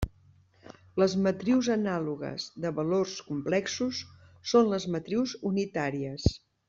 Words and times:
Les 1.01 1.11
matrius 1.25 1.69
anàlogues 1.75 2.45
de 2.65 2.71
valors 2.79 3.13
complexos 3.27 4.01
són 4.53 4.73
les 4.73 4.89
matrius 4.97 5.37
unitàries. 5.53 6.27